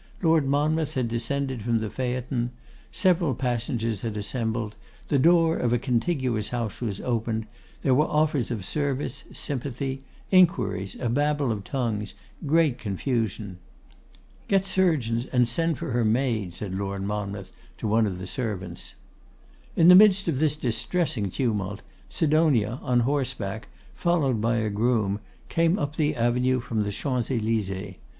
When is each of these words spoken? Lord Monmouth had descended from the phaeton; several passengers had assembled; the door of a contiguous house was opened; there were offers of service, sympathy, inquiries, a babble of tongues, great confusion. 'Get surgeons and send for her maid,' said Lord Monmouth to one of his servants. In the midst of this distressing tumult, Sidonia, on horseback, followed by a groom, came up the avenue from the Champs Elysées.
Lord 0.23 0.47
Monmouth 0.47 0.95
had 0.95 1.07
descended 1.07 1.61
from 1.61 1.77
the 1.77 1.91
phaeton; 1.91 2.49
several 2.91 3.35
passengers 3.35 4.01
had 4.01 4.17
assembled; 4.17 4.73
the 5.09 5.19
door 5.19 5.55
of 5.57 5.73
a 5.73 5.77
contiguous 5.77 6.49
house 6.49 6.81
was 6.81 6.99
opened; 7.01 7.45
there 7.83 7.93
were 7.93 8.07
offers 8.07 8.49
of 8.49 8.65
service, 8.65 9.25
sympathy, 9.31 10.03
inquiries, 10.31 10.95
a 10.95 11.07
babble 11.07 11.51
of 11.51 11.63
tongues, 11.63 12.15
great 12.47 12.79
confusion. 12.79 13.59
'Get 14.47 14.65
surgeons 14.65 15.27
and 15.27 15.47
send 15.47 15.77
for 15.77 15.91
her 15.91 16.03
maid,' 16.03 16.55
said 16.55 16.73
Lord 16.73 17.03
Monmouth 17.03 17.51
to 17.77 17.87
one 17.87 18.07
of 18.07 18.17
his 18.17 18.31
servants. 18.31 18.95
In 19.75 19.87
the 19.87 19.93
midst 19.93 20.27
of 20.27 20.39
this 20.39 20.55
distressing 20.55 21.29
tumult, 21.29 21.83
Sidonia, 22.09 22.79
on 22.81 23.01
horseback, 23.01 23.67
followed 23.93 24.41
by 24.41 24.55
a 24.55 24.71
groom, 24.71 25.19
came 25.47 25.77
up 25.77 25.95
the 25.95 26.15
avenue 26.15 26.59
from 26.59 26.81
the 26.81 26.91
Champs 26.91 27.29
Elysées. 27.29 27.97